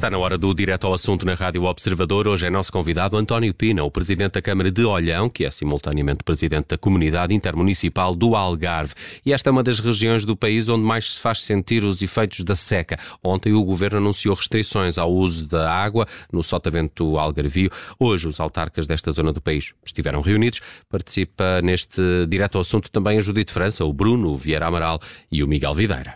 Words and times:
Está 0.00 0.08
na 0.08 0.16
hora 0.16 0.38
do 0.38 0.54
direto 0.54 0.86
ao 0.86 0.94
assunto 0.94 1.26
na 1.26 1.34
Rádio 1.34 1.64
Observador. 1.64 2.26
Hoje 2.26 2.46
é 2.46 2.48
nosso 2.48 2.72
convidado 2.72 3.18
António 3.18 3.52
Pina, 3.52 3.84
o 3.84 3.90
presidente 3.90 4.32
da 4.32 4.40
Câmara 4.40 4.70
de 4.70 4.82
Olhão, 4.82 5.28
que 5.28 5.44
é 5.44 5.50
simultaneamente 5.50 6.24
presidente 6.24 6.68
da 6.68 6.78
Comunidade 6.78 7.34
Intermunicipal 7.34 8.16
do 8.16 8.34
Algarve. 8.34 8.94
E 9.26 9.30
esta 9.30 9.50
é 9.50 9.52
uma 9.52 9.62
das 9.62 9.78
regiões 9.78 10.24
do 10.24 10.34
país 10.34 10.70
onde 10.70 10.82
mais 10.82 11.16
se 11.16 11.20
faz 11.20 11.42
sentir 11.42 11.84
os 11.84 12.00
efeitos 12.00 12.42
da 12.42 12.56
seca. 12.56 12.98
Ontem 13.22 13.52
o 13.52 13.62
governo 13.62 13.98
anunciou 13.98 14.34
restrições 14.34 14.96
ao 14.96 15.12
uso 15.12 15.46
da 15.46 15.70
água 15.70 16.08
no 16.32 16.42
Sotavento 16.42 17.18
Algarvio. 17.18 17.70
Hoje 17.98 18.26
os 18.26 18.40
autarcas 18.40 18.86
desta 18.86 19.12
zona 19.12 19.34
do 19.34 19.40
país 19.42 19.74
estiveram 19.84 20.22
reunidos. 20.22 20.62
Participa 20.88 21.60
neste 21.60 22.00
direto 22.26 22.56
ao 22.56 22.62
assunto 22.62 22.90
também 22.90 23.18
a 23.18 23.20
Judite 23.20 23.52
França, 23.52 23.84
o 23.84 23.92
Bruno 23.92 24.34
Vieira 24.34 24.66
Amaral 24.66 24.98
e 25.30 25.44
o 25.44 25.46
Miguel 25.46 25.74
Videira. 25.74 26.14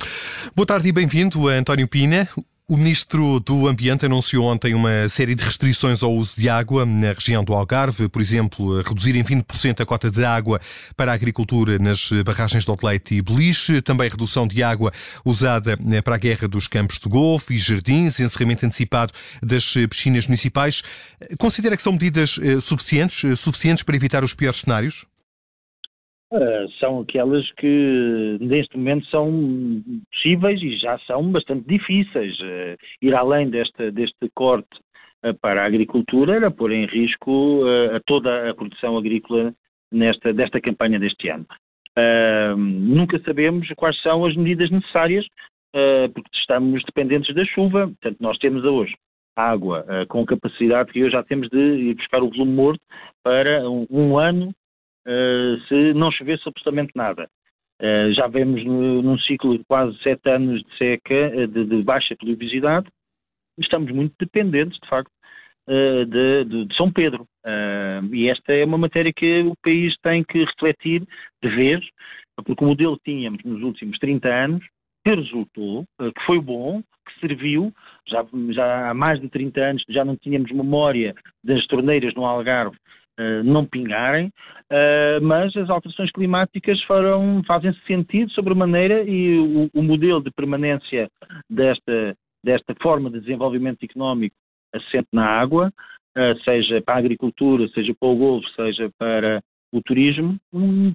Boa 0.56 0.64
tarde 0.64 0.88
e 0.88 0.92
bem-vindo, 0.92 1.48
António 1.48 1.86
Pina. 1.86 2.26
O 2.66 2.78
Ministro 2.78 3.40
do 3.40 3.68
Ambiente 3.68 4.06
anunciou 4.06 4.46
ontem 4.46 4.72
uma 4.72 5.06
série 5.06 5.34
de 5.34 5.44
restrições 5.44 6.02
ao 6.02 6.14
uso 6.14 6.34
de 6.34 6.48
água 6.48 6.86
na 6.86 7.12
região 7.12 7.44
do 7.44 7.52
Algarve, 7.52 8.08
por 8.08 8.22
exemplo, 8.22 8.80
reduzir 8.80 9.14
em 9.16 9.22
20% 9.22 9.82
a 9.82 9.84
cota 9.84 10.10
de 10.10 10.24
água 10.24 10.58
para 10.96 11.12
a 11.12 11.14
agricultura 11.14 11.78
nas 11.78 12.08
barragens 12.24 12.64
de 12.64 12.70
Odeleite 12.70 13.16
e 13.16 13.20
Beliche, 13.20 13.82
também 13.82 14.08
redução 14.08 14.48
de 14.48 14.62
água 14.62 14.94
usada 15.26 15.78
para 16.02 16.14
a 16.14 16.18
guerra 16.18 16.48
dos 16.48 16.66
campos 16.66 16.98
de 16.98 17.06
golfe 17.06 17.52
e 17.52 17.58
jardins, 17.58 18.18
encerramento 18.18 18.64
antecipado 18.64 19.12
das 19.42 19.74
piscinas 19.90 20.26
municipais. 20.26 20.82
Considera 21.36 21.76
que 21.76 21.82
são 21.82 21.92
medidas 21.92 22.40
eh, 22.42 22.62
suficientes, 22.62 23.30
eh, 23.30 23.36
suficientes 23.36 23.84
para 23.84 23.94
evitar 23.94 24.24
os 24.24 24.32
piores 24.32 24.60
cenários? 24.60 25.04
Uh, 26.34 26.68
são 26.80 26.98
aquelas 26.98 27.48
que 27.52 28.38
neste 28.40 28.76
momento 28.76 29.06
são 29.06 29.30
possíveis 30.12 30.60
e 30.60 30.76
já 30.78 30.98
são 31.06 31.30
bastante 31.30 31.64
difíceis. 31.64 32.36
Uh, 32.40 32.76
ir 33.00 33.14
além 33.14 33.48
deste, 33.48 33.92
deste 33.92 34.28
corte 34.34 34.76
uh, 35.24 35.32
para 35.40 35.62
a 35.62 35.66
agricultura 35.66 36.34
era 36.34 36.50
pôr 36.50 36.72
em 36.72 36.86
risco 36.86 37.62
a 37.94 38.00
toda 38.00 38.50
a 38.50 38.54
produção 38.54 38.98
agrícola 38.98 39.54
nesta, 39.92 40.32
desta 40.32 40.60
campanha 40.60 40.98
deste 40.98 41.28
ano. 41.28 41.46
nunca 42.56 43.16
sabemos 43.20 43.68
quais 43.76 44.00
são 44.02 44.24
as 44.24 44.34
medidas 44.34 44.70
necessárias, 44.70 45.24
porque 46.12 46.30
estamos 46.36 46.82
dependentes 46.84 47.32
da 47.32 47.44
chuva, 47.44 47.86
portanto 47.86 48.16
nós 48.18 48.38
temos 48.38 48.64
hoje 48.64 48.94
água 49.36 49.86
com 50.08 50.26
capacidade 50.26 50.92
que 50.92 51.02
hoje 51.02 51.12
já 51.12 51.22
temos 51.22 51.48
de 51.48 51.58
ir 51.58 51.94
buscar 51.94 52.22
o 52.22 52.30
volume 52.30 52.52
morto 52.52 52.82
para 53.22 53.70
um, 53.70 53.86
um 53.88 54.18
ano 54.18 54.52
se 55.68 55.92
não 55.94 56.10
chovesse 56.10 56.48
absolutamente 56.48 56.92
nada. 56.94 57.28
Uh, 57.82 58.12
já 58.14 58.28
vemos 58.28 58.64
no, 58.64 59.02
num 59.02 59.18
ciclo 59.18 59.58
de 59.58 59.64
quase 59.64 59.98
sete 59.98 60.30
anos 60.30 60.62
de 60.62 60.78
seca, 60.78 61.32
uh, 61.34 61.46
de, 61.48 61.64
de, 61.64 61.82
baixa 61.82 62.14
pluviosidade, 62.16 62.86
estamos 63.58 63.90
muito 63.90 64.14
dependentes, 64.18 64.78
de 64.80 64.88
facto, 64.88 65.10
de, 65.66 66.44
de, 66.44 66.64
de, 66.66 66.76
São 66.76 66.92
Pedro. 66.92 67.26
e 68.12 68.28
esta 68.28 68.52
é 68.52 68.64
uma 68.66 68.76
matéria 68.76 69.12
que 69.14 69.40
o 69.42 69.54
país 69.62 69.94
tem 70.02 70.22
que 70.22 70.44
refletir 70.44 71.02
de 71.42 71.48
vez, 71.48 71.82
porque 72.44 72.62
o 72.62 72.68
modelo 72.68 72.98
que 72.98 73.10
tínhamos 73.10 73.42
nos 73.44 73.62
últimos 73.62 73.98
30 73.98 74.28
anos, 74.28 74.64
que 75.04 75.14
resultou, 75.14 75.84
que 75.98 76.26
foi 76.26 76.38
bom, 76.38 76.82
que 76.82 77.20
serviu, 77.20 77.72
já, 78.06 78.26
já 78.50 78.90
há 78.90 78.94
mais 78.94 79.20
de 79.20 79.28
30 79.28 79.60
anos 79.60 79.84
já 79.88 80.04
não 80.04 80.16
tínhamos 80.16 80.50
memória 80.52 81.14
das 81.42 81.66
torneiras 81.66 82.14
no 82.14 82.26
Algarve 82.26 82.76
uh, 82.76 82.80
não 83.44 83.64
pingarem, 83.64 84.26
uh, 84.26 85.22
mas 85.22 85.56
as 85.56 85.70
alterações 85.70 86.10
climáticas 86.10 86.80
fazem 87.46 87.72
sentido 87.86 88.30
sobremaneira 88.32 89.04
e 89.04 89.38
o, 89.38 89.70
o 89.72 89.82
modelo 89.82 90.22
de 90.22 90.30
permanência 90.30 91.08
desta, 91.48 92.16
desta 92.42 92.74
forma 92.82 93.10
de 93.10 93.20
desenvolvimento 93.20 93.82
económico 93.84 94.34
assente 94.74 95.08
na 95.12 95.26
água, 95.26 95.72
uh, 96.16 96.42
seja 96.44 96.82
para 96.82 96.94
a 96.94 96.98
agricultura, 96.98 97.68
seja 97.68 97.94
para 97.98 98.08
o 98.08 98.16
golfo, 98.16 98.48
seja 98.50 98.90
para 98.98 99.40
o 99.72 99.80
turismo, 99.82 100.38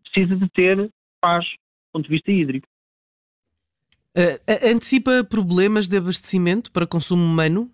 precisa 0.03 0.35
de 0.35 0.49
ter 0.49 0.89
paz 1.21 1.45
do 1.45 1.93
ponto 1.93 2.05
de 2.05 2.11
vista 2.11 2.31
hídrico. 2.31 2.67
Antecipa 4.65 5.23
problemas 5.23 5.87
de 5.87 5.97
abastecimento 5.97 6.71
para 6.71 6.87
consumo 6.87 7.23
humano? 7.23 7.69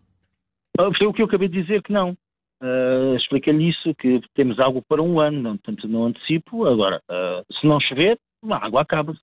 Foi 0.97 1.07
o 1.07 1.13
que 1.13 1.22
eu 1.22 1.25
acabei 1.25 1.47
de 1.47 1.61
dizer 1.61 1.81
que 1.81 1.94
não 1.94 2.16
uh, 2.66 3.16
explica-lhe 3.16 3.70
isso, 3.70 3.94
que 3.96 4.20
temos 4.34 4.59
água 4.59 4.81
para 4.88 5.02
um 5.02 5.20
ano, 5.20 5.42
não, 5.42 5.58
portanto 5.58 5.88
não 5.88 6.06
antecipo. 6.06 6.66
Agora, 6.66 7.02
uh, 7.09 7.53
se 7.53 7.68
não 7.68 7.80
chover, 7.80 8.18
a 8.50 8.66
água 8.66 8.81
acaba-se. 8.81 9.20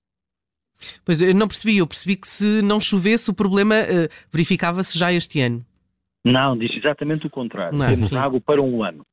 Pois 1.05 1.21
eu 1.21 1.33
não 1.35 1.47
percebi, 1.47 1.77
eu 1.77 1.87
percebi 1.87 2.15
que 2.15 2.27
se 2.27 2.61
não 2.61 2.79
chovesse 2.79 3.29
o 3.29 3.33
problema 3.33 3.75
uh, 3.75 4.09
verificava-se 4.31 4.97
já 4.97 5.11
este 5.11 5.39
ano. 5.41 5.65
Não, 6.25 6.57
disse 6.57 6.77
exatamente 6.77 7.27
o 7.27 7.29
contrário. 7.29 7.77
Não, 7.77 7.85
temos 7.85 8.09
sim. 8.09 8.15
água 8.15 8.39
para 8.39 8.61
um 8.61 8.83
ano. 8.83 9.05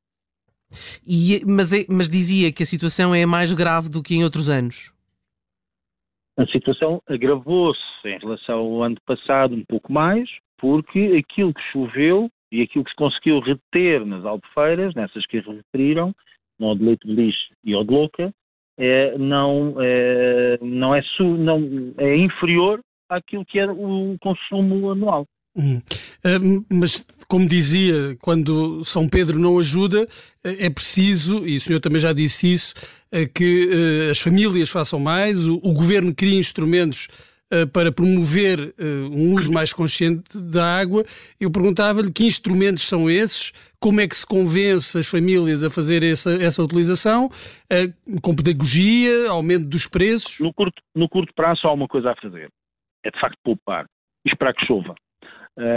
E, 1.04 1.42
mas, 1.44 1.72
é, 1.72 1.84
mas 1.88 2.08
dizia 2.08 2.52
que 2.52 2.62
a 2.62 2.66
situação 2.66 3.12
é 3.12 3.26
mais 3.26 3.52
grave 3.52 3.88
do 3.88 4.02
que 4.02 4.14
em 4.14 4.22
outros 4.22 4.48
anos. 4.48 4.92
A 6.38 6.46
situação 6.46 7.02
agravou-se 7.08 7.80
em 8.04 8.18
relação 8.18 8.58
ao 8.58 8.82
ano 8.84 8.96
passado 9.04 9.54
um 9.54 9.64
pouco 9.64 9.92
mais, 9.92 10.30
porque 10.56 11.22
aquilo 11.22 11.52
que 11.52 11.60
choveu 11.72 12.30
e 12.50 12.62
aquilo 12.62 12.84
que 12.84 12.90
se 12.90 12.96
conseguiu 12.96 13.40
reter 13.40 14.04
nas 14.04 14.24
albufeiras, 14.24 14.94
nessas 14.94 15.24
que 15.26 15.40
referiram, 15.40 16.14
no 16.58 16.74
de 16.74 16.84
leite 16.84 17.06
de 17.06 17.14
lixo 17.14 17.52
e 17.64 17.74
ao 17.74 17.84
de 17.84 17.92
louca, 17.92 18.34
é, 18.78 19.16
não, 19.18 19.74
é, 19.78 20.58
não, 20.62 20.94
é 20.94 21.02
su, 21.02 21.24
não 21.24 21.92
é 21.98 22.16
inferior 22.16 22.80
àquilo 23.08 23.44
que 23.44 23.58
é 23.58 23.70
o 23.70 24.16
consumo 24.20 24.90
anual. 24.90 25.26
Hum. 25.56 25.78
Uh, 26.24 26.64
mas, 26.72 27.04
como 27.26 27.46
dizia, 27.46 28.16
quando 28.20 28.84
São 28.84 29.08
Pedro 29.08 29.38
não 29.38 29.58
ajuda, 29.58 30.06
é 30.44 30.70
preciso, 30.70 31.46
e 31.46 31.56
o 31.56 31.60
senhor 31.60 31.80
também 31.80 32.00
já 32.00 32.12
disse 32.12 32.50
isso, 32.50 32.74
que 33.34 33.66
uh, 33.66 34.10
as 34.10 34.20
famílias 34.20 34.70
façam 34.70 35.00
mais, 35.00 35.46
o, 35.46 35.72
governo 35.72 36.14
cria 36.14 36.38
instrumentos 36.38 37.08
eh, 37.10 37.29
para 37.72 37.90
promover 37.90 38.74
eh, 38.78 38.84
um 39.10 39.34
uso 39.34 39.52
mais 39.52 39.72
consciente 39.72 40.38
da 40.38 40.78
água. 40.78 41.04
Eu 41.40 41.50
perguntava-lhe 41.50 42.12
que 42.12 42.24
instrumentos 42.24 42.86
são 42.86 43.10
esses, 43.10 43.52
como 43.80 44.00
é 44.00 44.06
que 44.06 44.16
se 44.16 44.26
convence 44.26 44.96
as 44.96 45.08
famílias 45.08 45.64
a 45.64 45.70
fazer 45.70 46.02
essa, 46.04 46.30
essa 46.42 46.62
utilização, 46.62 47.28
eh, 47.70 47.88
com 48.22 48.34
pedagogia, 48.34 49.28
aumento 49.28 49.66
dos 49.66 49.86
preços? 49.86 50.38
No 50.38 50.54
curto, 50.54 50.80
no 50.94 51.08
curto 51.08 51.32
prazo 51.34 51.66
há 51.66 51.72
uma 51.72 51.88
coisa 51.88 52.12
a 52.12 52.16
fazer, 52.16 52.48
é 53.04 53.10
de 53.10 53.20
facto 53.20 53.36
poupar 53.42 53.86
e 54.24 54.30
esperar 54.30 54.54
que 54.54 54.66
chova. 54.66 54.94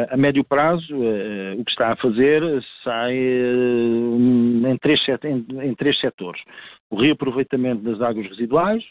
A 0.09 0.15
médio 0.15 0.45
prazo, 0.45 0.95
o 0.95 1.65
que 1.65 1.71
está 1.71 1.91
a 1.91 1.95
fazer 1.97 2.41
sai 2.85 3.13
em, 3.17 4.77
três, 4.79 5.01
em, 5.25 5.45
em, 5.61 5.75
três 5.75 5.99
setores. 5.99 6.41
O 6.89 7.01
reaproveitamento 7.01 7.81
das 7.81 7.99
águas 7.99 8.27
residuais, 8.29 8.81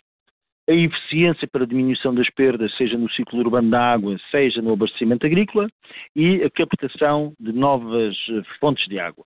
a 0.68 0.72
eficiência 0.72 1.48
para 1.50 1.64
a 1.64 1.66
diminuição 1.66 2.14
das 2.14 2.30
perdas, 2.30 2.74
seja 2.76 2.96
no 2.96 3.10
ciclo 3.10 3.40
urbano 3.40 3.70
da 3.70 3.80
água, 3.80 4.16
seja 4.30 4.62
no 4.62 4.72
abastecimento 4.72 5.26
agrícola, 5.26 5.68
e 6.14 6.42
a 6.42 6.50
captação 6.50 7.32
de 7.38 7.52
novas 7.52 8.14
eh, 8.30 8.42
fontes 8.60 8.86
de 8.88 8.98
água. 8.98 9.24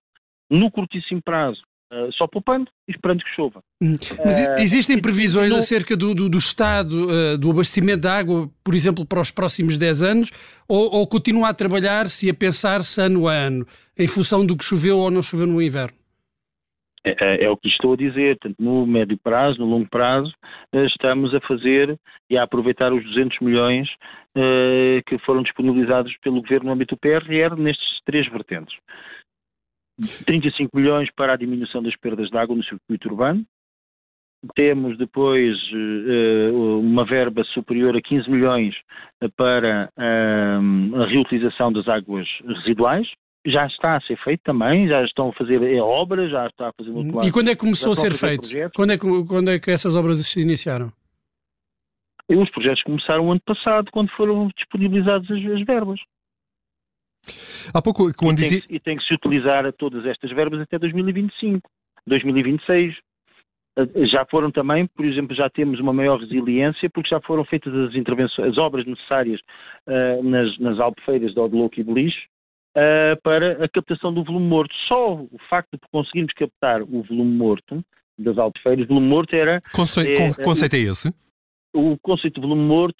No 0.49 0.71
curtíssimo 0.71 1.21
prazo, 1.23 1.61
Uh, 1.89 2.11
só 2.17 2.27
poupando 2.27 2.69
e 2.85 2.91
esperando 2.91 3.23
que 3.23 3.33
chova. 3.33 3.61
Hum. 3.81 3.95
Mas 4.25 4.45
uh, 4.45 4.55
existem 4.59 4.99
previsões 4.99 5.49
no... 5.49 5.55
acerca 5.55 5.95
do, 5.95 6.13
do, 6.13 6.27
do 6.27 6.37
estado 6.37 7.07
uh, 7.07 7.37
do 7.37 7.49
abastecimento 7.49 8.01
de 8.01 8.07
água, 8.09 8.51
por 8.61 8.75
exemplo, 8.75 9.05
para 9.05 9.21
os 9.21 9.31
próximos 9.31 9.77
10 9.77 10.01
anos, 10.01 10.31
ou, 10.67 10.93
ou 10.93 11.07
continua 11.07 11.47
a 11.47 11.53
trabalhar-se 11.53 12.25
e 12.25 12.29
a 12.29 12.33
pensar-se 12.33 12.99
ano 12.99 13.25
a 13.29 13.31
ano, 13.31 13.65
em 13.97 14.05
função 14.05 14.45
do 14.45 14.57
que 14.57 14.65
choveu 14.65 14.97
ou 14.97 15.09
não 15.09 15.23
choveu 15.23 15.47
no 15.47 15.61
inverno? 15.61 15.96
É, 17.03 17.15
é, 17.19 17.43
é, 17.45 17.49
o 17.49 17.57
que 17.57 17.67
estou 17.69 17.93
a 17.93 17.97
dizer, 17.97 18.37
portanto, 18.37 18.57
no 18.59 18.85
médio 18.85 19.17
prazo, 19.17 19.59
no 19.59 19.65
longo 19.65 19.87
prazo, 19.89 20.33
eh, 20.73 20.85
estamos 20.85 21.33
a 21.33 21.39
fazer 21.41 21.97
e 22.29 22.37
a 22.37 22.43
aproveitar 22.43 22.91
os 22.91 23.03
200 23.03 23.39
milhões 23.39 23.87
uh, 24.35 25.01
que 25.05 25.17
foram 25.19 25.43
disponibilizados 25.43 26.15
pelo 26.17 26.41
Governo 26.41 26.67
no 26.67 26.73
âmbito 26.73 26.95
do 26.95 26.99
PRR 26.99 27.55
nestes 27.57 28.01
três 28.03 28.27
vertentes. 28.29 28.75
35 30.25 30.75
milhões 30.75 31.09
para 31.15 31.33
a 31.33 31.37
diminuição 31.37 31.81
das 31.81 31.95
perdas 31.95 32.29
de 32.29 32.37
água 32.37 32.55
no 32.55 32.63
circuito 32.63 33.07
urbano, 33.07 33.43
temos 34.55 34.97
depois 34.97 35.55
uh, 35.71 36.79
uma 36.79 37.05
verba 37.05 37.43
superior 37.45 37.95
a 37.95 38.01
15 38.01 38.29
milhões 38.29 38.75
para 39.35 39.91
a 39.97 41.05
reutilização 41.05 41.71
das 41.71 41.87
águas 41.87 42.27
residuais, 42.45 43.07
já 43.51 43.65
está 43.65 43.95
a 43.95 44.01
ser 44.01 44.17
feito 44.17 44.41
também, 44.43 44.87
já 44.87 45.03
estão 45.03 45.29
a 45.29 45.33
fazer 45.33 45.59
obras, 45.79 46.29
já 46.29 46.47
está 46.47 46.69
a 46.69 46.73
fazer 46.73 46.91
muito 46.91 47.23
E 47.23 47.31
quando 47.31 47.49
é 47.49 47.55
que 47.55 47.61
começou 47.61 47.93
a 47.93 47.95
ser 47.95 48.13
feito? 48.13 48.49
Quando 48.75 48.91
é, 48.91 48.97
que, 48.97 49.07
quando 49.25 49.49
é 49.49 49.59
que 49.59 49.71
essas 49.71 49.95
obras 49.95 50.17
se 50.17 50.41
iniciaram? 50.41 50.91
E 52.29 52.35
os 52.35 52.49
projetos 52.51 52.83
começaram 52.83 53.31
ano 53.31 53.41
passado, 53.45 53.89
quando 53.91 54.11
foram 54.11 54.49
disponibilizadas 54.57 55.29
as, 55.31 55.37
as 55.37 55.65
verbas. 55.65 55.99
Há 57.73 57.81
pouco, 57.81 58.13
quando 58.13 58.39
e, 58.39 58.41
dizia... 58.41 58.59
tem 58.59 58.67
que, 58.67 58.75
e 58.75 58.79
tem 58.79 58.97
que 58.97 59.03
se 59.05 59.13
utilizar 59.13 59.71
todas 59.73 60.05
estas 60.05 60.31
verbas 60.31 60.59
até 60.59 60.77
2025, 60.77 61.69
2026. 62.05 62.95
Eh, 63.77 64.05
já 64.07 64.25
foram 64.25 64.51
também, 64.51 64.87
por 64.87 65.05
exemplo, 65.05 65.35
já 65.35 65.49
temos 65.49 65.79
uma 65.79 65.93
maior 65.93 66.19
resiliência 66.19 66.89
porque 66.89 67.09
já 67.09 67.21
foram 67.21 67.45
feitas 67.45 67.73
as 67.73 67.95
intervenções, 67.95 68.49
as 68.49 68.57
obras 68.57 68.85
necessárias 68.85 69.39
uh, 69.87 70.23
nas, 70.23 70.57
nas 70.59 70.79
albufeiras 70.79 71.33
de 71.33 71.39
Odelouco 71.39 71.79
e 71.79 71.83
Beliche, 71.83 72.27
uh, 72.77 73.21
para 73.23 73.65
a 73.65 73.67
captação 73.67 74.13
do 74.13 74.23
volume 74.23 74.47
morto. 74.47 74.73
Só 74.87 75.15
o 75.15 75.37
facto 75.49 75.71
de 75.73 75.87
conseguirmos 75.91 76.33
captar 76.33 76.81
o 76.83 77.01
volume 77.03 77.35
morto 77.35 77.83
das 78.17 78.37
albufeiras, 78.37 78.85
o 78.85 78.87
volume 78.87 79.07
morto 79.07 79.35
era... 79.35 79.61
Conce 79.73 80.11
é, 80.11 80.33
conceito 80.43 80.75
é 80.75 80.79
esse? 80.79 81.13
O 81.73 81.97
conceito 81.99 82.35
de 82.35 82.47
volume 82.47 82.63
morto 82.63 82.95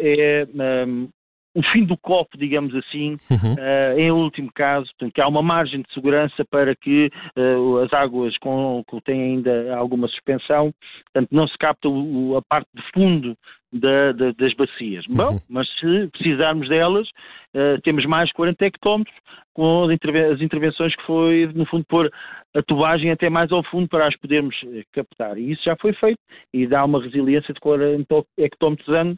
é 0.00 0.46
um, 0.86 1.08
o 1.54 1.62
fim 1.72 1.84
do 1.84 1.96
copo, 1.96 2.38
digamos 2.38 2.74
assim, 2.74 3.16
uhum. 3.30 3.54
uh, 3.54 3.98
em 3.98 4.10
último 4.10 4.50
caso, 4.54 4.86
portanto, 4.90 5.12
que 5.12 5.20
há 5.20 5.26
uma 5.26 5.42
margem 5.42 5.82
de 5.82 5.92
segurança 5.92 6.44
para 6.48 6.76
que 6.76 7.10
uh, 7.36 7.78
as 7.78 7.92
águas 7.92 8.36
com, 8.38 8.84
que 8.88 9.00
têm 9.02 9.20
ainda 9.20 9.76
alguma 9.76 10.06
suspensão, 10.08 10.72
portanto, 11.12 11.28
não 11.32 11.48
se 11.48 11.58
capta 11.58 11.88
o, 11.88 12.36
a 12.36 12.42
parte 12.42 12.68
de 12.74 12.82
fundo 12.92 13.36
da, 13.72 14.12
da, 14.12 14.32
das 14.32 14.54
bacias. 14.54 15.04
Uhum. 15.06 15.16
Bom, 15.16 15.40
mas 15.48 15.68
se 15.80 16.08
precisarmos 16.12 16.68
delas, 16.68 17.08
uh, 17.08 17.80
temos 17.82 18.06
mais 18.06 18.32
40 18.32 18.64
hectómetros 18.64 19.16
com 19.52 19.84
as, 19.84 20.40
intervenções 20.40 20.94
que 20.94 21.02
foi, 21.02 21.50
no 21.52 21.66
fundo, 21.66 21.84
pôr 21.88 22.10
a 22.54 22.62
tubagem 22.62 23.10
até 23.10 23.28
mais 23.28 23.50
ao 23.50 23.62
fundo 23.64 23.88
para 23.88 24.06
as 24.06 24.16
podermos 24.16 24.56
captar. 24.92 25.36
E 25.36 25.52
isso 25.52 25.62
já 25.64 25.76
foi 25.76 25.92
feito 25.94 26.18
e 26.54 26.66
dá 26.66 26.84
uma 26.84 27.02
resiliência 27.02 27.52
de 27.52 27.60
40 27.60 28.24
hectómetros 28.38 28.88
ano 28.88 29.16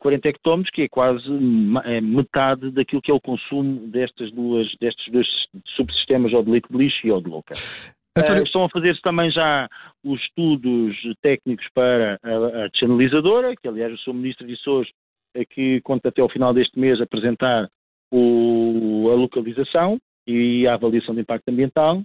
40 0.00 0.28
hectómetros, 0.28 0.70
que 0.72 0.82
é 0.82 0.88
quase 0.88 1.26
é 1.84 2.00
metade 2.00 2.70
daquilo 2.70 3.02
que 3.02 3.10
é 3.10 3.14
o 3.14 3.20
consumo 3.20 3.86
destas 3.88 4.30
duas, 4.32 4.68
destes 4.80 5.12
dois 5.12 5.26
subsistemas, 5.76 6.32
ou 6.32 6.42
de 6.42 6.50
leite 6.50 6.68
de 6.70 6.76
lixo 6.76 7.06
e 7.06 7.10
ou 7.10 7.20
de 7.20 7.28
louca. 7.28 7.54
Uh, 8.18 8.42
estão 8.42 8.64
a 8.64 8.70
fazer-se 8.70 9.00
também 9.00 9.30
já 9.30 9.68
os 10.04 10.20
estudos 10.22 10.96
técnicos 11.22 11.66
para 11.72 12.18
a, 12.22 12.64
a 12.64 12.68
channelizadora, 12.74 13.54
que 13.56 13.68
aliás 13.68 13.92
o 13.92 13.98
Sr. 13.98 14.14
Ministro 14.14 14.46
disse 14.46 14.68
hoje 14.68 14.90
é 15.34 15.44
que 15.44 15.80
conta 15.82 16.08
até 16.08 16.20
ao 16.20 16.28
final 16.28 16.52
deste 16.52 16.78
mês 16.78 17.00
apresentar 17.00 17.68
o, 18.10 19.08
a 19.10 19.14
localização 19.14 19.98
e 20.26 20.66
a 20.66 20.74
avaliação 20.74 21.14
de 21.14 21.20
impacto 21.20 21.48
ambiental 21.48 22.02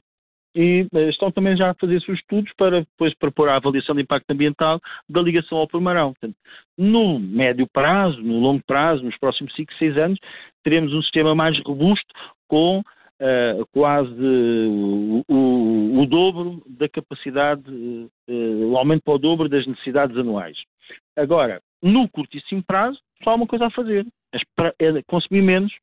e 0.56 0.88
eh, 0.94 1.10
estão 1.10 1.32
também 1.32 1.58
já 1.58 1.72
a 1.72 1.76
fazer 1.76 2.02
seus 2.02 2.20
estudos 2.20 2.52
para 2.58 2.82
depois 2.82 3.14
propor 3.16 3.50
a 3.50 3.56
avaliação 3.56 3.96
de 3.96 4.02
impacto 4.02 4.30
ambiental 4.32 4.80
da 5.10 5.22
ligação 5.22 5.58
ao 5.58 5.68
Pormarão. 5.68 6.14
Portanto, 6.14 6.36
no 6.78 7.20
médio 7.20 7.68
prazo, 7.72 8.22
no 8.22 8.40
longo 8.40 8.64
prazo, 8.66 9.04
nos 9.04 9.18
próximos 9.18 9.54
5, 9.56 9.74
6 9.74 9.98
anos, 9.98 10.20
teremos 10.64 10.94
um 10.94 11.02
sistema 11.02 11.34
mais 11.34 11.60
robusto 11.64 12.14
com 12.48 12.80
uh, 12.80 13.66
quase 13.72 14.14
o, 14.14 15.24
o, 15.28 16.02
o, 16.02 16.06
dobro 16.06 16.64
da 16.68 16.88
capacidade, 16.88 17.64
uh, 17.70 18.72
o 18.72 18.78
aumento 18.78 19.04
para 19.04 19.14
o 19.16 19.20
dobro 19.20 19.50
das 19.50 19.66
necessidades 19.66 20.16
anuais. 20.18 20.58
Agora, 21.16 21.62
no 21.82 22.08
curtíssimo 22.10 22.64
prazo, 22.66 23.00
só 23.24 23.32
há 23.32 23.36
uma 23.36 23.48
coisa 23.48 23.68
a 23.68 23.72
fazer, 23.72 24.06
é 24.80 25.02
consumir 25.08 25.42
menos, 25.42 25.74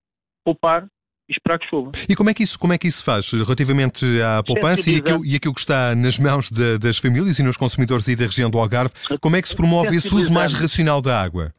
poupar 0.45 0.87
e 1.31 1.33
esperar 1.33 1.59
que 1.61 1.67
chova. 1.69 1.93
E 2.09 2.17
como 2.17 2.29
é 2.29 2.35
que 2.35 2.43
isso, 2.43 2.59
como 2.59 2.73
é 2.73 2.79
que 2.79 2.89
isso 2.89 3.05
faz 3.05 3.31
relativamente 3.31 4.05
à 4.21 4.43
poupança 4.43 4.91
e 4.91 4.97
aquilo, 4.97 5.25
e 5.25 5.37
aquilo 5.37 5.55
que 5.55 5.61
está 5.61 5.95
nas 5.95 6.19
mãos 6.19 6.51
de, 6.51 6.77
das 6.79 6.99
famílias 6.99 7.39
e 7.39 7.43
nos 7.43 7.57
consumidores 7.57 8.09
aí 8.09 8.17
da 8.17 8.25
região 8.25 8.51
do 8.51 8.59
Algarve? 8.59 8.93
Como 9.21 9.37
é 9.37 9.43
que 9.43 9.49
se 9.49 9.57
promove 9.57 9.95
esse 9.97 10.13
uso 10.13 10.33
mais 10.33 10.53
racional 10.53 11.01
da 11.01 11.23
água? 11.23 11.53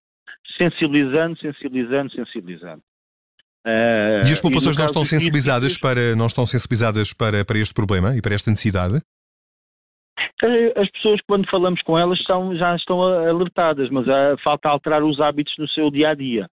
Sensibilizando, 0.61 1.39
sensibilizando, 1.39 2.11
sensibilizando. 2.11 2.83
Uh, 3.65 4.27
e 4.27 4.31
as 4.31 4.41
populações 4.41 4.75
não 4.75 4.85
estão 4.85 5.05
sensibilizadas 5.05 5.77
para 5.77 6.15
não 6.15 6.25
estão 6.25 6.47
sensibilizadas 6.47 7.13
para, 7.13 7.45
para 7.45 7.59
este 7.59 7.73
problema 7.75 8.17
e 8.17 8.21
para 8.21 8.33
esta 8.33 8.49
necessidade? 8.49 8.99
Eh, 10.43 10.73
as 10.75 10.89
pessoas, 10.89 11.19
quando 11.27 11.47
falamos 11.47 11.79
com 11.83 11.97
elas, 11.97 12.21
são, 12.23 12.55
já 12.57 12.75
estão 12.75 13.01
alertadas, 13.03 13.89
mas 13.91 14.05
uh, 14.07 14.35
falta 14.43 14.67
alterar 14.67 15.03
os 15.03 15.19
hábitos 15.21 15.53
no 15.59 15.67
seu 15.69 15.91
dia 15.91 16.09
a 16.09 16.15
dia 16.15 16.47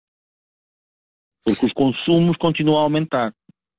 porque 1.44 1.66
os 1.66 1.72
consumos 1.72 2.36
continuam 2.38 2.78
a 2.78 2.82
aumentar. 2.82 3.32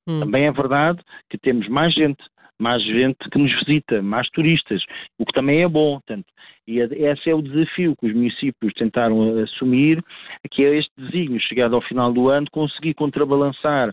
Hum. 0.08 0.20
Também 0.20 0.46
é 0.46 0.52
verdade 0.52 1.00
que 1.28 1.36
temos 1.36 1.68
mais 1.68 1.92
gente, 1.92 2.22
mais 2.58 2.82
gente 2.82 3.18
que 3.30 3.38
nos 3.38 3.52
visita, 3.64 4.00
mais 4.00 4.28
turistas, 4.30 4.82
o 5.18 5.26
que 5.26 5.32
também 5.32 5.62
é 5.62 5.68
bom. 5.68 5.94
Portanto, 5.94 6.26
e 6.66 6.80
esse 6.80 7.30
é 7.30 7.34
o 7.34 7.42
desafio 7.42 7.94
que 7.96 8.06
os 8.06 8.14
municípios 8.14 8.72
tentaram 8.74 9.38
assumir, 9.38 10.02
que 10.50 10.64
é 10.64 10.78
este 10.78 10.90
desígnio, 10.96 11.40
chegado 11.40 11.76
ao 11.76 11.82
final 11.82 12.12
do 12.12 12.28
ano, 12.28 12.46
conseguir 12.50 12.94
contrabalançar 12.94 13.92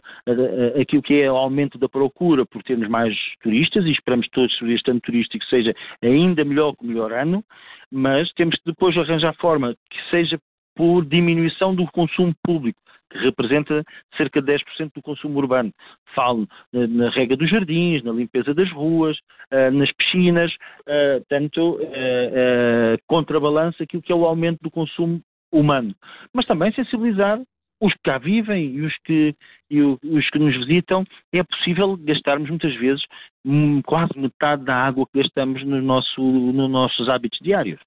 aquilo 0.79 1.03
que 1.03 1.21
é 1.21 1.31
o 1.31 1.35
aumento 1.35 1.77
da 1.77 1.87
procura 1.87 2.45
por 2.45 2.63
termos 2.63 2.87
mais 2.87 3.15
turistas, 3.41 3.85
e 3.85 3.91
esperamos 3.91 4.27
todos 4.29 4.57
que 4.57 4.71
este 4.71 4.89
ano 4.89 5.01
turístico 5.01 5.45
seja 5.45 5.73
ainda 6.01 6.43
melhor 6.43 6.73
que 6.75 6.83
o 6.83 6.87
melhor 6.87 7.11
ano, 7.11 7.43
mas 7.91 8.31
temos 8.33 8.55
que 8.55 8.65
depois 8.65 8.97
arranjar 8.97 9.35
forma 9.35 9.75
que 9.89 10.09
seja 10.09 10.39
por 10.75 11.05
diminuição 11.05 11.75
do 11.75 11.85
consumo 11.91 12.33
público 12.43 12.79
que 13.13 13.19
representa 13.19 13.83
cerca 14.17 14.41
de 14.41 14.51
10% 14.51 14.91
do 14.95 15.01
consumo 15.01 15.37
urbano. 15.37 15.71
Falo 16.15 16.47
na 16.71 17.09
rega 17.11 17.37
dos 17.37 17.49
jardins, 17.49 18.03
na 18.03 18.11
limpeza 18.11 18.53
das 18.53 18.71
ruas, 18.71 19.17
eh, 19.51 19.69
nas 19.71 19.91
piscinas, 19.91 20.51
eh, 20.87 21.21
tanto 21.29 21.79
eh, 21.81 22.97
contrabalança 23.07 23.83
aquilo 23.83 24.01
que 24.01 24.11
é 24.11 24.15
o 24.15 24.25
aumento 24.25 24.59
do 24.61 24.71
consumo 24.71 25.21
humano. 25.51 25.95
Mas 26.33 26.47
também 26.47 26.73
sensibilizar 26.73 27.39
os 27.79 27.93
que 27.93 27.99
cá 28.03 28.17
vivem 28.17 28.75
e 28.75 28.81
os 28.81 28.93
que, 29.03 29.35
e 29.69 29.81
os 29.81 30.29
que 30.29 30.39
nos 30.39 30.55
visitam, 30.55 31.03
é 31.33 31.43
possível 31.43 31.97
gastarmos 31.97 32.49
muitas 32.49 32.73
vezes 32.75 33.03
hum, 33.45 33.81
quase 33.81 34.17
metade 34.17 34.63
da 34.63 34.75
água 34.75 35.05
que 35.05 35.21
gastamos 35.21 35.63
no 35.63 35.81
nosso, 35.81 36.21
nos 36.21 36.69
nossos 36.69 37.09
hábitos 37.09 37.39
diários. 37.41 37.79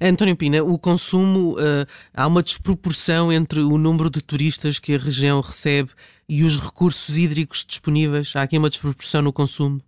António 0.00 0.36
Pina, 0.36 0.62
o 0.62 0.78
consumo, 0.78 1.52
uh, 1.52 1.86
há 2.14 2.26
uma 2.26 2.42
desproporção 2.42 3.32
entre 3.32 3.60
o 3.60 3.78
número 3.78 4.10
de 4.10 4.22
turistas 4.22 4.78
que 4.78 4.94
a 4.94 4.98
região 4.98 5.40
recebe 5.40 5.90
e 6.28 6.42
os 6.42 6.60
recursos 6.60 7.16
hídricos 7.16 7.64
disponíveis? 7.64 8.34
Há 8.36 8.42
aqui 8.42 8.58
uma 8.58 8.70
desproporção 8.70 9.22
no 9.22 9.32
consumo? 9.32 9.80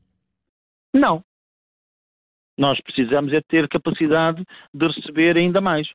Não. 0.95 1.23
Nós 2.59 2.81
precisamos 2.81 3.33
é 3.33 3.41
ter 3.43 3.69
capacidade 3.69 4.43
de 4.73 4.87
receber 4.87 5.37
ainda 5.37 5.61
mais 5.61 5.87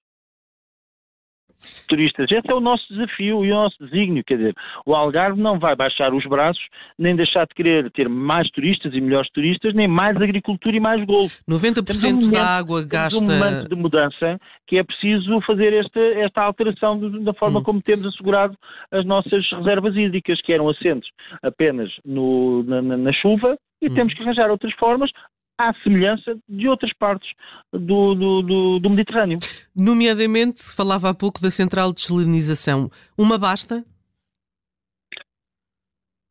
turistas. 1.87 2.31
Esse 2.31 2.49
é 2.49 2.53
o 2.53 2.59
nosso 2.59 2.85
desafio 2.89 3.45
e 3.45 3.51
o 3.51 3.55
nosso 3.55 3.77
desígnio, 3.79 4.23
quer 4.23 4.37
dizer, 4.37 4.55
o 4.85 4.95
Algarve 4.95 5.41
não 5.41 5.59
vai 5.59 5.75
baixar 5.75 6.13
os 6.13 6.25
braços, 6.25 6.63
nem 6.97 7.15
deixar 7.15 7.45
de 7.45 7.53
querer 7.53 7.91
ter 7.91 8.07
mais 8.09 8.49
turistas 8.49 8.93
e 8.93 9.01
melhores 9.01 9.29
turistas, 9.31 9.73
nem 9.73 9.87
mais 9.87 10.15
agricultura 10.17 10.75
e 10.75 10.79
mais 10.79 11.03
golfe. 11.05 11.37
90% 11.49 12.05
um 12.05 12.13
momento, 12.13 12.31
da 12.31 12.45
água 12.45 12.85
gasta... 12.85 13.23
um 13.23 13.27
momento 13.27 13.69
de 13.69 13.75
mudança 13.75 14.39
que 14.67 14.77
é 14.77 14.83
preciso 14.83 15.41
fazer 15.41 15.73
esta, 15.73 15.99
esta 15.99 16.41
alteração 16.41 16.97
da 17.23 17.33
forma 17.33 17.59
hum. 17.59 17.63
como 17.63 17.81
temos 17.81 18.05
assegurado 18.07 18.57
as 18.91 19.05
nossas 19.05 19.45
reservas 19.51 19.95
hídricas, 19.95 20.41
que 20.41 20.53
eram 20.53 20.69
assentes 20.69 21.09
apenas 21.43 21.89
no, 22.05 22.63
na, 22.63 22.81
na, 22.81 23.13
chuva, 23.13 23.57
e 23.81 23.89
hum. 23.89 23.93
temos 23.93 24.13
que 24.13 24.21
arranjar 24.21 24.49
outras 24.49 24.73
formas, 24.75 25.11
à 25.69 25.73
semelhança 25.83 26.37
de 26.47 26.67
outras 26.67 26.93
partes 26.93 27.29
do, 27.71 28.15
do, 28.15 28.41
do, 28.41 28.79
do 28.79 28.89
Mediterrâneo. 28.89 29.39
Nomeadamente, 29.75 30.73
falava 30.75 31.09
há 31.09 31.13
pouco 31.13 31.41
da 31.41 31.51
central 31.51 31.93
de 31.93 32.01
desalinização. 32.01 32.89
Uma 33.17 33.37
basta? 33.37 33.83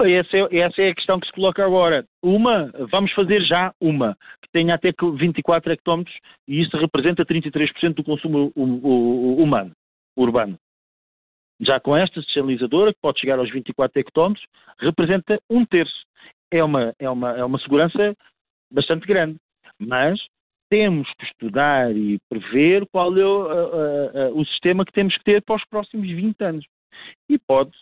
Essa 0.03 0.37
é, 0.37 0.59
essa 0.59 0.81
é, 0.81 0.91
a 0.91 0.95
questão 0.95 1.21
que 1.21 1.27
se 1.27 1.33
coloca 1.33 1.65
agora. 1.65 2.07
Uma, 2.23 2.71
vamos 2.91 3.13
fazer 3.13 3.43
já 3.43 3.75
uma, 3.81 4.17
que 4.43 4.49
tenha 4.51 4.75
até 4.75 4.93
24 4.93 5.73
hectómetros 5.73 6.17
e 6.49 6.63
isso 6.63 6.77
representa 6.77 7.25
33% 7.25 7.95
do 7.95 8.05
consumo 8.05 8.51
humano, 8.57 9.73
urbano. 10.17 10.59
Já 11.61 11.79
com 11.79 11.95
esta 11.95 12.23
desalinizadora, 12.23 12.95
que 12.95 13.01
pode 13.03 13.21
chegar 13.21 13.39
aos 13.39 13.51
24 13.51 14.01
hectómetros, 14.01 14.47
representa 14.79 15.39
um 15.51 15.67
terço. 15.67 16.07
É 16.51 16.65
uma, 16.65 16.95
é 16.99 17.09
uma, 17.09 17.37
é 17.37 17.45
uma 17.45 17.59
segurança 17.61 18.17
bastante 18.71 19.07
grande. 19.07 19.37
Mas 19.79 20.21
temos 20.71 21.09
que 21.19 21.25
estudar 21.25 21.95
e 21.95 22.19
prever 22.29 22.87
qual 22.93 23.17
é 23.17 23.27
o, 23.27 24.41
o 24.41 24.45
sistema 24.47 24.85
que 24.85 24.93
temos 24.93 25.17
que 25.17 25.25
ter 25.25 25.43
para 25.43 25.57
os 25.57 25.65
próximos 25.67 26.07
20 26.07 26.41
anos. 26.43 26.65
E 27.29 27.39
pode 27.39 27.73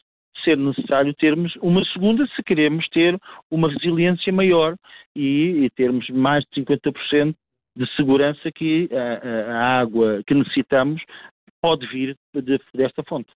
ser 0.45 0.57
necessário 0.57 1.12
termos 1.14 1.54
uma 1.57 1.85
segunda 1.87 2.26
se 2.28 2.42
queremos 2.42 2.88
ter 2.88 3.18
uma 3.50 3.68
resiliência 3.68 4.33
maior 4.33 4.76
e, 5.14 5.64
e 5.64 5.71
termos 5.71 6.09
mais 6.11 6.45
de 6.45 6.62
50% 6.62 7.35
de 7.76 7.97
segurança 7.97 8.50
que 8.52 8.88
a, 8.92 9.52
a, 9.52 9.80
água 9.80 10.23
que 10.26 10.35
necessitamos 10.35 11.02
pode 11.61 11.87
vir 11.87 12.16
de, 12.35 12.59
desta 12.75 13.02
fonte. 13.04 13.30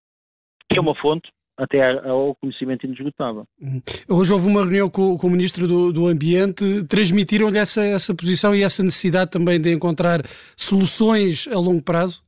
É 0.70 0.80
uma 0.80 0.94
fonte 0.94 1.30
até 1.62 1.80
ao 2.08 2.34
conhecimento 2.34 2.84
inesgotável. 2.84 3.44
Uhum. 3.60 3.80
Hoje 4.08 4.32
houve 4.32 4.48
uma 4.48 4.62
reunião 4.62 4.90
com, 4.90 5.16
com 5.16 5.28
o 5.28 5.30
Ministro 5.30 5.68
do, 5.68 5.92
do 5.92 6.06
Ambiente, 6.08 6.84
transmitiram-lhe 6.88 7.58
essa, 7.58 7.84
essa 7.84 8.14
posição 8.14 8.54
e 8.54 8.62
essa 8.62 8.82
necessidade 8.82 9.30
também 9.30 9.60
de 9.60 9.72
encontrar 9.72 10.22
soluções 10.56 11.46
a 11.46 11.58
longo 11.58 11.82
prazo? 11.82 12.22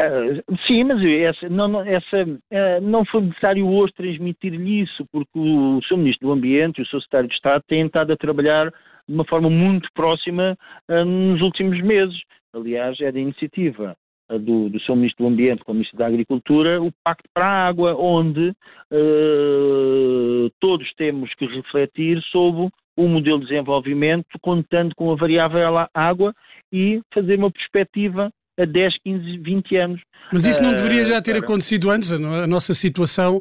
Uh, 0.00 0.42
sim, 0.66 0.84
mas 0.84 1.02
essa, 1.02 1.48
não, 1.48 1.80
essa, 1.82 2.24
uh, 2.24 2.80
não 2.82 3.04
foi 3.06 3.22
necessário 3.22 3.66
hoje 3.66 3.92
transmitir-lhe 3.94 4.82
isso, 4.82 5.06
porque 5.10 5.38
o 5.38 5.80
Sr. 5.88 5.96
Ministro 5.96 6.28
do 6.28 6.32
Ambiente 6.32 6.78
e 6.78 6.82
o 6.82 6.86
Sr. 6.86 7.00
Secretário 7.02 7.28
de 7.28 7.34
Estado 7.34 7.64
têm 7.66 7.86
estado 7.86 8.12
a 8.12 8.16
trabalhar 8.16 8.70
de 9.08 9.14
uma 9.14 9.24
forma 9.24 9.48
muito 9.48 9.88
próxima 9.94 10.56
uh, 10.90 11.04
nos 11.04 11.40
últimos 11.40 11.80
meses. 11.80 12.16
Aliás, 12.54 13.00
é 13.00 13.10
da 13.10 13.18
iniciativa 13.18 13.96
do, 14.38 14.68
do 14.68 14.80
seu 14.82 14.96
Ministro 14.96 15.24
do 15.24 15.32
Ambiente 15.32 15.64
com 15.64 15.72
o 15.72 15.74
Ministro 15.74 15.98
da 15.98 16.06
Agricultura, 16.06 16.82
o 16.82 16.92
Pacto 17.04 17.28
para 17.34 17.46
a 17.46 17.68
Água, 17.68 17.94
onde 17.94 18.50
uh, 18.90 20.50
todos 20.60 20.92
temos 20.96 21.32
que 21.34 21.46
refletir 21.46 22.20
sobre 22.30 22.68
o 22.96 23.08
modelo 23.08 23.40
de 23.40 23.46
desenvolvimento, 23.46 24.26
contando 24.40 24.94
com 24.94 25.10
a 25.12 25.16
variável 25.16 25.88
água 25.94 26.34
e 26.72 27.00
fazer 27.12 27.38
uma 27.38 27.50
perspectiva 27.50 28.30
a 28.58 28.64
10, 28.66 28.94
15, 29.02 29.38
20 29.38 29.76
anos. 29.76 30.00
Mas 30.32 30.44
isso 30.44 30.62
não 30.62 30.72
deveria 30.72 31.06
já 31.06 31.22
ter 31.22 31.36
acontecido 31.36 31.90
antes? 31.90 32.12
A 32.12 32.46
nossa 32.46 32.74
situação 32.74 33.40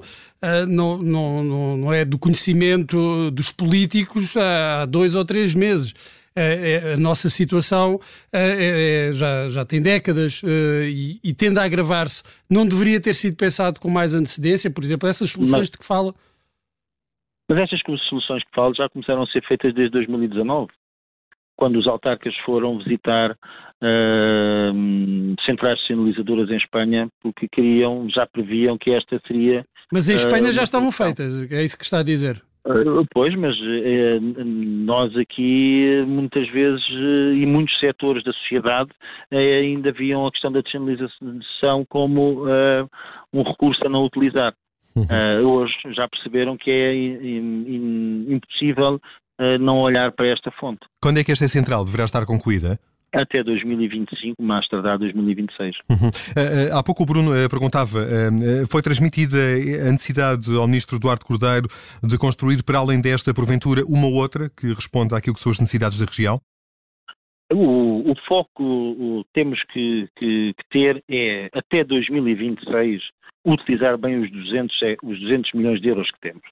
não, 0.67 0.97
não, 0.97 1.77
não 1.77 1.93
é 1.93 2.05
do 2.05 2.17
conhecimento 2.17 3.29
dos 3.31 3.51
políticos 3.51 4.35
há 4.37 4.85
dois 4.85 5.13
ou 5.13 5.25
três 5.25 5.53
meses. 5.53 5.93
Uh, 6.33 6.93
a 6.93 6.97
nossa 6.97 7.29
situação 7.29 7.95
uh, 7.95 9.13
já, 9.13 9.49
já 9.49 9.65
tem 9.65 9.81
décadas 9.81 10.41
e, 10.43 11.19
e 11.21 11.33
tende 11.33 11.59
a 11.59 11.63
agravar-se. 11.63 12.23
Não 12.49 12.65
deveria 12.65 13.01
ter 13.01 13.15
sido 13.15 13.35
pensado 13.35 13.79
com 13.79 13.89
mais 13.89 14.13
antecedência? 14.13 14.71
Por 14.71 14.83
exemplo, 14.83 15.09
essas 15.09 15.31
soluções 15.31 15.59
Mas... 15.59 15.69
de 15.69 15.77
que 15.77 15.85
fala? 15.85 16.13
Mas 17.51 17.59
estas 17.59 17.81
soluções 18.07 18.43
que 18.45 18.55
falo 18.55 18.73
já 18.73 18.87
começaram 18.87 19.23
a 19.23 19.27
ser 19.27 19.45
feitas 19.45 19.73
desde 19.73 19.91
2019, 19.91 20.71
quando 21.57 21.77
os 21.77 21.85
autarcas 21.85 22.33
foram 22.45 22.77
visitar 22.77 23.31
uh, 23.31 25.35
centrais 25.45 25.85
sinalizadoras 25.85 26.49
em 26.49 26.55
Espanha, 26.55 27.09
porque 27.21 27.49
queriam, 27.49 28.09
já 28.09 28.25
previam 28.25 28.77
que 28.77 28.91
esta 28.91 29.21
seria. 29.27 29.65
Mas 29.91 30.09
em 30.09 30.15
Espanha 30.15 30.49
uh, 30.49 30.53
já 30.53 30.63
estavam 30.63 30.93
feitas, 30.93 31.51
é 31.51 31.61
isso 31.61 31.77
que 31.77 31.83
está 31.83 31.99
a 31.99 32.03
dizer. 32.03 32.41
Uh, 32.63 33.03
pois, 33.11 33.35
mas 33.35 33.55
uh, 33.59 34.43
nós 34.45 35.15
aqui 35.17 36.03
muitas 36.07 36.47
vezes 36.49 36.87
uh, 36.89 37.33
e 37.33 37.43
muitos 37.45 37.77
setores 37.79 38.23
da 38.23 38.31
sociedade 38.33 38.91
ainda 39.31 39.91
viam 39.91 40.27
a 40.27 40.31
questão 40.31 40.51
da 40.51 40.61
descentralização 40.61 41.83
como 41.89 42.45
um 43.33 43.41
recurso 43.41 43.85
a 43.85 43.89
não 43.89 44.05
utilizar. 44.05 44.53
Uh, 44.95 45.47
hoje 45.47 45.73
já 45.95 46.07
perceberam 46.07 46.57
que 46.57 46.69
é 46.69 46.93
impossível 48.31 48.99
não 49.59 49.79
olhar 49.79 50.11
para 50.11 50.27
esta 50.27 50.51
fonte. 50.51 50.81
Quando 51.01 51.17
é 51.17 51.23
que 51.23 51.31
esta 51.31 51.47
central 51.47 51.83
deverá 51.83 52.03
estar 52.03 52.25
concluída? 52.25 52.77
Até 53.13 53.43
2025, 53.43 54.41
mais 54.41 54.67
tardar 54.67 54.97
2026. 54.97 55.75
Uhum. 55.89 56.07
Uh, 56.07 56.77
há 56.77 56.81
pouco 56.81 57.03
o 57.03 57.05
Bruno 57.05 57.31
uh, 57.31 57.49
perguntava, 57.49 58.07
foi 58.69 58.81
transmitida 58.81 59.37
a 59.37 59.91
necessidade 59.91 60.55
ao 60.55 60.65
Ministro 60.65 60.95
Eduardo 60.95 61.25
Cordeiro 61.25 61.67
de 62.01 62.17
construir, 62.17 62.63
para 62.63 62.79
além 62.79 63.01
desta, 63.01 63.33
porventura, 63.33 63.83
uma 63.85 64.07
outra 64.07 64.49
que 64.49 64.67
responda 64.67 65.17
àquilo 65.17 65.35
que 65.35 65.41
são 65.41 65.51
as 65.51 65.59
necessidades 65.59 65.99
da 65.99 66.05
região? 66.05 66.39
O, 67.53 68.11
o 68.11 68.15
foco 68.27 68.63
o, 68.63 69.25
temos 69.33 69.61
que, 69.73 70.07
que, 70.15 70.53
que, 70.53 70.63
ter 70.69 71.03
é, 71.09 71.49
até 71.53 71.83
2026, 71.83 73.01
utilizar 73.45 73.97
bem 73.97 74.23
os 74.23 74.31
200, 74.31 74.81
é, 74.83 74.95
os 75.03 75.19
200 75.19 75.51
milhões 75.53 75.81
de 75.81 75.89
euros 75.89 76.09
que 76.11 76.19
temos. 76.21 76.43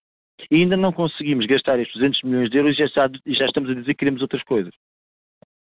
E 0.51 0.57
ainda 0.57 0.75
não 0.75 0.91
conseguimos 0.91 1.45
gastar 1.45 1.79
estes 1.79 1.95
200 1.95 2.23
milhões 2.23 2.49
de 2.49 2.57
euros 2.57 2.75
e 2.75 2.79
já, 2.79 2.87
já 3.27 3.45
estamos 3.45 3.69
a 3.69 3.73
dizer 3.73 3.93
que 3.93 3.99
queremos 3.99 4.21
outras 4.21 4.43
coisas. 4.43 4.73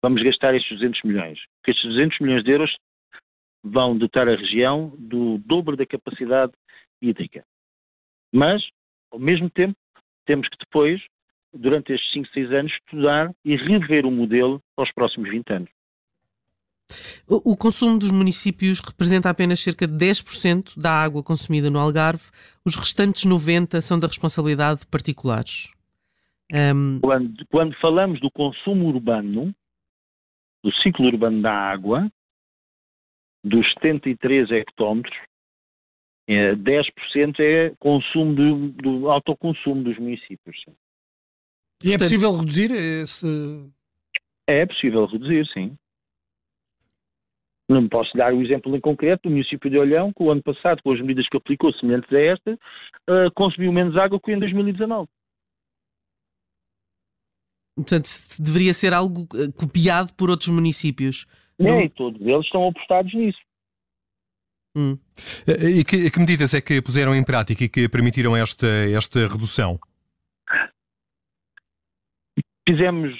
Vamos 0.02 0.22
gastar 0.22 0.54
estes 0.54 0.78
200 0.78 1.02
milhões. 1.04 1.38
Porque 1.56 1.70
estes 1.70 1.88
200 1.90 2.18
milhões 2.20 2.44
de 2.44 2.50
euros 2.50 2.76
vão 3.62 3.96
dotar 3.96 4.28
a 4.28 4.36
região 4.36 4.92
do 4.98 5.38
dobro 5.38 5.76
da 5.76 5.86
capacidade 5.86 6.52
hídrica. 7.00 7.44
Mas, 8.32 8.62
ao 9.10 9.18
mesmo 9.18 9.48
tempo, 9.48 9.76
temos 10.26 10.48
que 10.48 10.56
depois, 10.58 11.00
durante 11.52 11.92
estes 11.92 12.12
5, 12.12 12.28
6 12.32 12.52
anos, 12.52 12.72
estudar 12.72 13.32
e 13.44 13.56
rever 13.56 14.04
o 14.04 14.10
modelo 14.10 14.60
para 14.74 14.84
os 14.84 14.92
próximos 14.92 15.30
20 15.30 15.52
anos. 15.52 15.70
O, 17.26 17.56
consumo 17.56 17.98
dos 17.98 18.10
municípios 18.10 18.80
representa 18.80 19.30
apenas 19.30 19.60
cerca 19.60 19.86
de 19.86 19.94
10% 19.94 20.78
da 20.78 20.90
água 20.90 21.22
consumida 21.22 21.70
no 21.70 21.78
Algarve, 21.78 22.24
os 22.64 22.76
restantes 22.76 23.24
90% 23.24 23.80
são 23.80 23.98
da 23.98 24.06
responsabilidade 24.06 24.80
de 24.80 24.86
particulares. 24.86 25.70
Um... 26.52 27.00
Quando, 27.00 27.46
quando 27.50 27.74
falamos 27.80 28.20
do 28.20 28.30
consumo 28.30 28.88
urbano, 28.88 29.54
do 30.62 30.72
ciclo 30.82 31.06
urbano 31.06 31.42
da 31.42 31.52
água, 31.52 32.10
dos 33.44 33.66
73 33.74 34.50
hectómetros, 34.50 35.16
é, 36.28 36.54
10% 36.54 37.40
é 37.40 37.74
consumo 37.78 38.34
do, 38.34 38.68
do 38.70 39.10
autoconsumo 39.10 39.82
dos 39.82 39.98
municípios. 39.98 40.56
E 41.84 41.92
é 41.92 41.98
possível 41.98 42.36
reduzir 42.36 42.70
esse. 42.70 43.26
É 44.46 44.64
possível 44.64 45.04
reduzir, 45.06 45.46
sim. 45.52 45.76
Não 47.68 47.88
posso 47.88 48.16
dar 48.16 48.32
o 48.32 48.42
exemplo 48.42 48.74
em 48.76 48.80
concreto 48.80 49.28
do 49.28 49.30
município 49.30 49.70
de 49.70 49.78
Olhão, 49.78 50.12
que 50.12 50.22
o 50.22 50.30
ano 50.30 50.42
passado, 50.42 50.82
com 50.82 50.92
as 50.92 51.00
medidas 51.00 51.28
que 51.28 51.36
aplicou 51.36 51.72
semelhantes 51.72 52.12
a 52.12 52.20
esta, 52.20 52.52
uh, 52.54 53.32
consumiu 53.34 53.72
menos 53.72 53.96
água 53.96 54.20
que 54.20 54.32
em 54.32 54.38
2019. 54.38 55.08
Portanto, 57.74 58.08
deveria 58.38 58.74
ser 58.74 58.92
algo 58.92 59.26
eh, 59.34 59.50
copiado 59.56 60.12
por 60.14 60.30
outros 60.30 60.48
municípios. 60.48 61.26
Não, 61.58 61.80
e 61.80 61.88
todos 61.88 62.20
eles 62.20 62.44
estão 62.44 62.68
apostados 62.68 63.12
nisso. 63.14 63.38
Hum. 64.76 64.98
Eh, 65.46 65.80
e 65.80 65.84
que, 65.84 66.10
que, 66.10 66.18
medidas 66.18 66.54
é 66.54 66.60
que 66.60 66.82
puseram 66.82 67.14
em 67.14 67.24
prática 67.24 67.64
e 67.64 67.68
que 67.68 67.88
permitiram 67.88 68.36
esta, 68.36 68.66
esta 68.66 69.20
redução? 69.26 69.78
Fizemos 72.68 73.12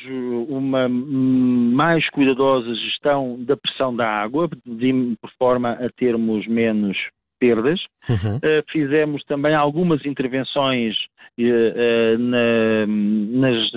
uma 0.49 0.88
mais 0.88 2.09
cuidadosa 2.11 2.75
gestão 2.75 3.42
da 3.44 3.56
pressão 3.56 3.94
da 3.94 4.06
água, 4.06 4.49
de, 4.64 5.16
por 5.21 5.30
forma 5.37 5.73
a 5.73 5.90
termos 5.90 6.47
menos 6.47 6.97
perdas. 7.42 7.80
Uhum. 8.08 8.37
Uh, 8.37 8.62
fizemos 8.70 9.25
também 9.25 9.52
algumas 9.52 10.06
intervenções 10.06 10.94
uh, 11.40 12.18
na, 12.18 12.87
nas 12.87 13.70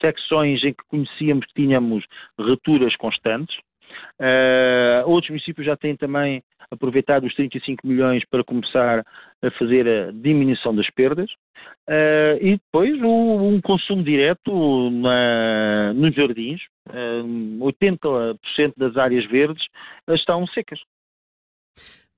secções 0.00 0.62
em 0.62 0.72
que 0.72 0.84
conhecíamos 0.88 1.44
que 1.46 1.54
tínhamos 1.62 2.04
returas 2.38 2.94
constantes. 2.94 3.56
Uh, 4.20 5.08
outros 5.08 5.30
municípios 5.30 5.66
já 5.66 5.76
têm 5.76 5.96
também 5.96 6.42
aproveitado 6.70 7.24
os 7.26 7.34
35 7.34 7.86
milhões 7.86 8.22
para 8.30 8.44
começar 8.44 9.04
a 9.42 9.50
fazer 9.58 9.88
a 9.88 10.12
diminuição 10.12 10.74
das 10.74 10.88
perdas. 10.90 11.30
Uh, 11.88 12.38
e 12.40 12.52
depois 12.52 13.00
o, 13.02 13.48
um 13.48 13.60
consumo 13.60 14.02
direto 14.02 14.90
na, 14.90 15.92
nos 15.94 16.14
jardins. 16.14 16.60
Uh, 16.88 17.58
80% 17.60 18.38
das 18.76 18.96
áreas 18.96 19.24
verdes 19.26 19.64
estão 20.10 20.46
secas. 20.48 20.80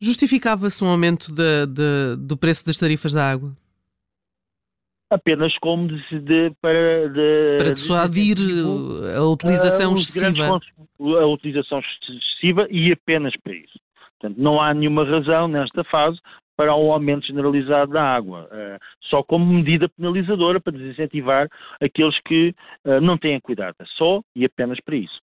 Justificava-se 0.00 0.83
um 0.85 0.88
aumento 0.88 1.33
de, 1.33 1.67
de, 1.67 2.17
do 2.19 2.37
preço 2.37 2.65
das 2.67 2.79
tarifas 2.79 3.12
da 3.12 3.31
água? 3.31 3.57
apenas 5.09 5.57
como 5.59 5.87
de, 5.87 6.21
de 6.21 6.53
para 6.61 7.09
de, 7.09 7.59
para 7.59 7.73
dissuadir 7.73 8.37
a 9.17 9.23
utilização 9.23 9.93
excessiva 9.93 10.59
a 10.99 11.26
utilização 11.26 11.79
excessiva 11.79 12.67
e 12.69 12.91
apenas 12.91 13.33
para 13.37 13.55
isso 13.55 13.79
portanto 14.19 14.37
não 14.37 14.61
há 14.61 14.75
nenhuma 14.75 15.05
razão 15.05 15.47
nesta 15.47 15.85
fase 15.85 16.19
para 16.57 16.75
um 16.75 16.91
aumento 16.91 17.26
generalizado 17.26 17.93
da 17.93 18.03
água, 18.03 18.49
uh, 18.50 18.79
só 19.11 19.23
como 19.23 19.45
medida 19.45 19.88
penalizadora 19.91 20.59
para 20.59 20.73
desincentivar 20.73 21.49
aqueles 21.81 22.19
que 22.25 22.55
uh, 22.85 23.00
não 23.00 23.19
têm 23.19 23.38
cuidado, 23.38 23.76
só 23.97 24.23
e 24.35 24.45
apenas 24.45 24.81
para 24.81 24.97
isso. 24.97 25.21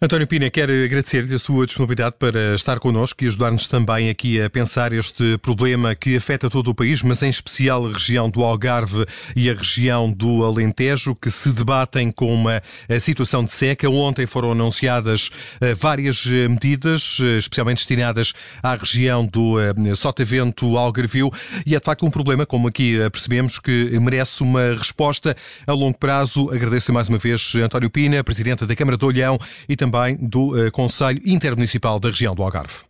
António 0.00 0.28
Pina, 0.28 0.48
quero 0.48 0.72
agradecer-lhe 0.84 1.34
a 1.34 1.40
sua 1.40 1.66
disponibilidade 1.66 2.14
para 2.20 2.54
estar 2.54 2.78
connosco 2.78 3.24
e 3.24 3.26
ajudar-nos 3.26 3.66
também 3.66 4.08
aqui 4.08 4.40
a 4.40 4.48
pensar 4.48 4.92
este 4.92 5.36
problema 5.38 5.92
que 5.92 6.16
afeta 6.16 6.48
todo 6.48 6.68
o 6.68 6.74
país, 6.74 7.02
mas 7.02 7.20
em 7.20 7.28
especial 7.28 7.84
a 7.84 7.90
região 7.90 8.30
do 8.30 8.44
Algarve 8.44 9.04
e 9.34 9.50
a 9.50 9.54
região 9.54 10.08
do 10.08 10.44
Alentejo, 10.44 11.16
que 11.16 11.32
se 11.32 11.50
debatem 11.50 12.12
com 12.12 12.32
uma 12.32 12.62
situação 13.00 13.44
de 13.44 13.50
seca. 13.50 13.90
Ontem 13.90 14.24
foram 14.24 14.52
anunciadas 14.52 15.30
eh, 15.60 15.74
várias 15.74 16.24
eh, 16.28 16.46
medidas, 16.46 17.18
eh, 17.20 17.38
especialmente 17.38 17.78
destinadas 17.78 18.32
à 18.62 18.76
região 18.76 19.26
do 19.26 19.56
Sotavento 19.96 20.76
Algarvio, 20.76 21.28
e 21.66 21.74
é 21.74 21.80
de 21.80 21.84
facto 21.84 22.06
um 22.06 22.10
problema, 22.10 22.46
como 22.46 22.68
aqui 22.68 22.98
percebemos, 23.10 23.58
que 23.58 23.98
merece 23.98 24.44
uma 24.44 24.74
resposta 24.74 25.36
a 25.66 25.72
longo 25.72 25.98
prazo. 25.98 26.52
Agradeço 26.52 26.92
mais 26.92 27.08
uma 27.08 27.18
vez 27.18 27.52
António 27.56 27.90
Pina, 27.90 28.22
Presidente 28.22 28.64
da 28.64 28.76
Câmara 28.76 28.96
de 28.96 29.04
Olhão 29.04 29.27
e 29.68 29.76
também 29.76 30.16
do 30.16 30.54
uh, 30.54 30.70
Conselho 30.70 31.20
Intermunicipal 31.26 31.98
da 31.98 32.08
região 32.08 32.34
do 32.34 32.42
Algarve. 32.42 32.88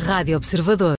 Rádio 0.00 0.36
Observador. 0.36 0.94